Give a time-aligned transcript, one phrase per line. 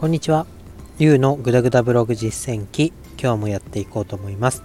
[0.00, 0.46] こんにちは。
[0.98, 4.62] ゆうのぐだぐだブログ実践記、今日もやっていこうと思います。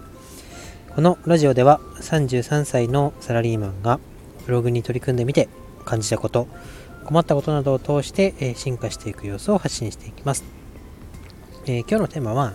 [0.95, 3.99] このラジオでは33歳のサラリーマンが
[4.45, 5.49] ブログに取り組んでみて
[5.83, 6.47] 感じたこと、
[7.03, 10.45] 困ったことなどを通して進化していく様子を発信していきます。
[11.65, 12.53] えー、今日のテーマは、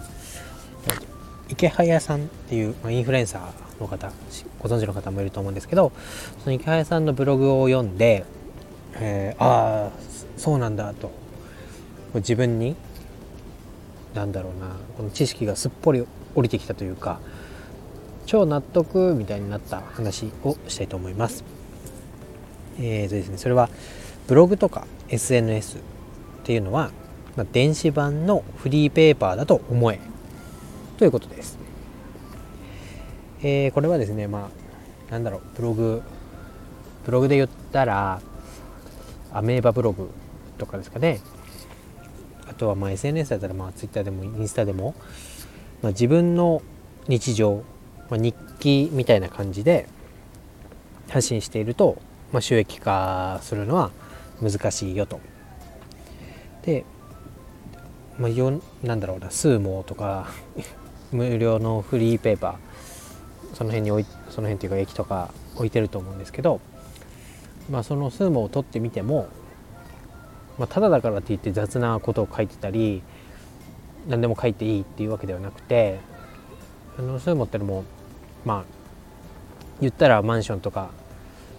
[1.50, 4.10] 池早さんっていう、ま、インフルエンサーの方、
[4.58, 5.92] ご存知の方もいると思うんですけど、
[6.42, 8.24] その池早さんのブログを読んで、
[8.94, 9.90] えー、ああ、
[10.38, 11.12] そうなんだと
[12.18, 12.76] 自分に
[14.14, 17.20] なんだろうなこの知識がすっぽり降りてきたというか
[18.26, 21.44] 超納得みたいになった話をしたいと思います。
[22.78, 23.68] えーとですね、それは
[24.28, 25.80] ブログとか SNS っ
[26.44, 26.92] ていうのは、
[27.36, 29.98] まあ、電子版のフリーペーパーだと思え
[30.96, 31.58] ということです。
[33.42, 34.50] えー、これはですね、ま
[35.08, 36.02] あ、なんだろう、ブログ、
[37.04, 38.20] ブログで言ったら、
[39.32, 40.10] アメーバブログ
[40.58, 41.20] とかですかね、
[42.50, 44.94] あとはまあ SNS だったらまあ Twitter でもインスタでも、
[45.82, 46.62] まあ、自分の
[47.06, 47.62] 日常、
[48.10, 49.88] まあ、日記みたいな感じで
[51.08, 53.92] 発信していると、まあ、収益化するのは
[54.42, 55.20] 難しいよと。
[56.62, 56.84] で、
[58.18, 60.28] まあ、よなんだろうな数モとか
[61.12, 66.60] 無料のフリーペーパーその辺に置いその辺っていうか駅とか置いてると思うんですけど、
[67.70, 69.28] まあ、その数モを取ってみても
[70.60, 73.02] まあ、ただだからって言って雑なことを書いてたり
[74.06, 76.00] 何でも書いていいっていうわけではなくて
[76.98, 77.84] あのそういうのってのも
[78.44, 78.64] まあ
[79.80, 80.90] 言ったらマンションとか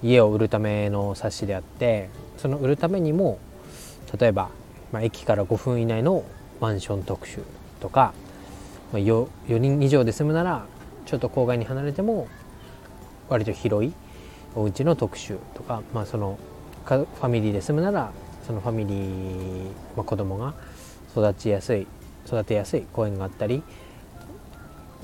[0.04, 3.40] 家を売るための冊子であってその売るためにも
[4.20, 4.52] 例えば、
[4.92, 6.24] まあ、駅から5分以内の
[6.60, 7.40] マンション特集
[7.80, 8.14] とか、
[8.94, 10.68] まあ、4, 4人以上で住むなら
[11.08, 12.28] ちょっと郊外に離れても
[13.30, 13.94] 割と広い
[14.54, 16.38] お家の特集とか、まあ、その
[16.86, 18.12] ファミリーで住むなら
[18.46, 19.64] そのファミリー、
[19.96, 20.54] まあ、子供が
[21.12, 21.88] 育ちやすい
[22.26, 23.64] 育てやすい公園があったり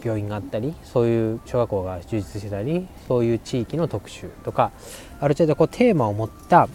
[0.04, 4.72] 病院があったりそういう小学校が充実してたりそういう地域の特集とか
[5.20, 6.70] ある程度こうテーマを持った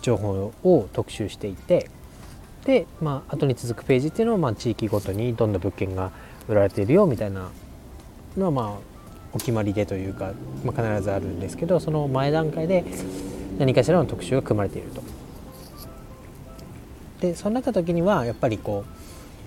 [0.00, 1.90] 情報を特集していて
[2.64, 6.12] で、まあ後に続くページっていうのは、まあ、地域ごとにどんな物件が
[6.48, 7.50] 売られているよみたいな
[8.36, 8.96] のはまあ
[9.32, 10.32] お決まりでというか、
[10.64, 12.84] まあ、必ずあるんですけどその前段階で
[13.58, 15.15] 何かしらの特集が組まれていると。
[17.20, 18.84] でそうなった時にはやっぱりこ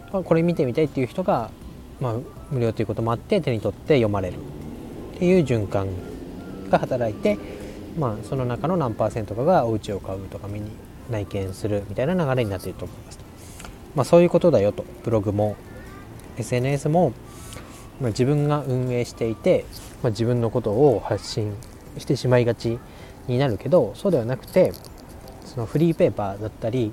[0.10, 1.52] う、まあ、これ見てみたいっていう人が、
[2.00, 2.16] まあ、
[2.52, 4.36] 無料ということもあって手に取って読まれる
[5.16, 5.88] っていう循環
[6.70, 7.38] が働いて、
[7.98, 10.72] まあ、その中の何パーセントかがお家を買うとか見に
[11.10, 13.24] 内見するみたいな流れになっていると思いますと。
[13.96, 15.56] まあ、そういうことだよとブログも
[16.38, 17.14] SNS も、
[18.00, 19.66] まあ、自分が運営していて、
[20.02, 21.54] まあ、自分のことを発信
[21.98, 22.80] してしまいがち
[23.28, 24.74] になるけどそうではなくて
[25.46, 26.92] そのフリーペーパーだったり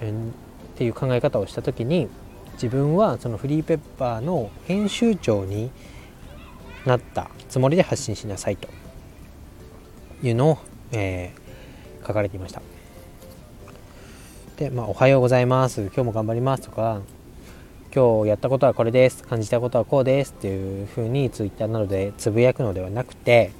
[0.00, 2.08] っていう考え方をした時に
[2.54, 5.70] 自分はそのフリーペッパーの編集長に
[6.86, 8.68] なったつもりで発信しなさいと
[10.22, 10.58] いうのを、
[10.92, 12.62] えー、書かれていました。
[14.56, 15.82] で、まあ、おはようございます。
[15.82, 17.00] 今日も頑張りますとか、
[17.94, 19.22] 今日やったことはこれです。
[19.22, 23.52] 感じたことはこうですっていうふうに Twitter などでつぶやくのではなくて、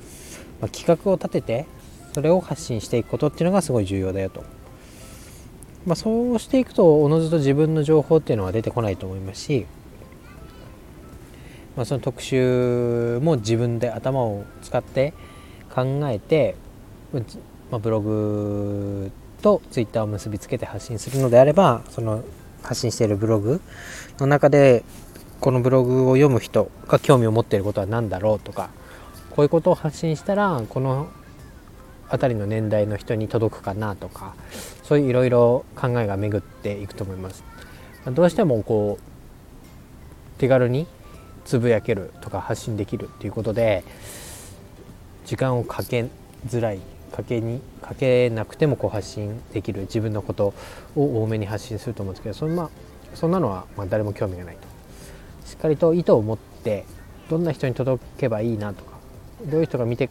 [0.60, 1.66] まあ、企画を立てて、
[2.12, 4.44] それを発信していくことっていうのがすごい重要だよと。
[5.86, 9.66] まあ、そうしていくとおのずと自分の情報っていうのは出てこないと思いますし、
[11.76, 15.14] まあ、その特集も自分で頭を使って
[15.74, 16.54] 考えて、
[17.70, 19.10] まあ、ブログ
[19.40, 22.22] とツイッターを結びつけて発信するのであればその
[22.62, 23.62] 発信しているブログ
[24.18, 24.84] の中で
[25.40, 28.68] このブログを読む人が興味を持っていることは何だろうとか
[29.30, 31.08] こういうことを発信したらこの
[32.10, 34.34] 辺りの年代の人に届くかなとか
[34.82, 37.44] そういういろいろ考えが巡っていくと思います。
[38.06, 40.86] どうしてもこう手軽に
[41.44, 43.84] つぶやけるとか発信できるっていうことで
[45.26, 46.06] 時間をかけ
[46.46, 46.80] づらい
[47.12, 50.54] かけにかけなくてもこう発信できる自分のこと
[50.96, 52.70] を多めに発信すると思うんですけどそん,、まあ、
[53.14, 56.84] そんなのはま誰も興味がないとしっかりと意図を持って
[57.28, 58.92] どんな人に届けばいいなとか
[59.44, 60.08] どういう人が見て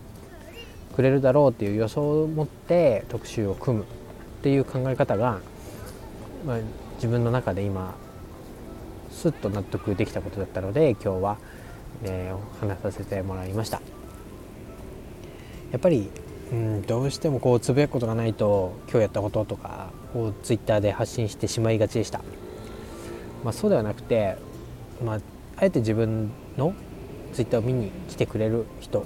[0.99, 3.87] くれるだろうっていう予想を持って特集を組むっ
[4.43, 5.39] ていう考え方が、
[6.45, 6.59] まあ、
[6.95, 7.95] 自分の中で今
[9.09, 11.37] すっと納得できたことだったので今日は、
[12.03, 13.81] えー、話させてもらいました。
[15.71, 16.09] やっぱり、
[16.51, 22.19] うん、どうしてもこうつぶやくことがないと今日やったこととかをツイッターで発信してしまいがちでした、
[23.45, 24.35] まあ、そうではなくて、
[25.01, 25.19] まあ、
[25.55, 26.73] あえて自分の
[27.31, 29.05] ツイッターを見に来てくれる人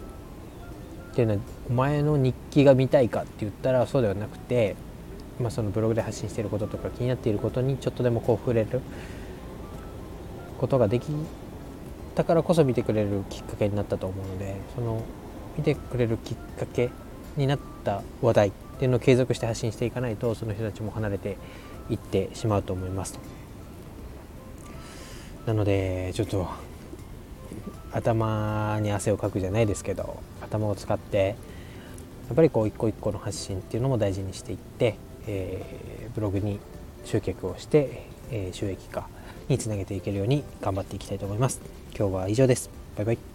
[1.14, 1.40] っていうのは
[1.70, 4.76] お前の日記が見たいかって言ったらそうではなくて
[5.40, 8.82] まあ、そのブログで発信していることとか気になっていることにちょっとでもこう触れる
[10.60, 11.08] ことができ
[12.16, 15.04] たからこそ見てくれるきっかけになったと思うのでその
[15.58, 16.92] 見てくれるきっかけ
[17.36, 21.38] になった話題っていうのを継続して発信していかないとその人たちも離れて
[21.90, 23.20] いってしまうと思いますと。
[25.48, 26.48] なのでちょっと
[27.94, 31.36] 頭に汗をかくじゃないですけど頭を使って
[32.28, 34.96] やっぱりこう一個一個の発信っていうのも大事にしていって、
[35.28, 36.60] えー、ブログに
[37.06, 39.08] 集客をして、えー、収益化
[39.50, 41.62] につなげていけるように頑張っていきたいと思います。
[41.98, 42.70] 今日は以上です。
[42.96, 43.33] バイバイ。